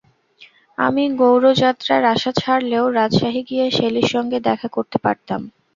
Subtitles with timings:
[0.77, 5.41] আমি গৌড় যাত্রার আশা ছাড়লেও রাজশাহী গিয়ে শেলীর সঙ্গে দেখা করতে পারলাম।